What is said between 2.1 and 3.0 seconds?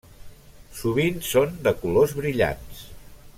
brillants.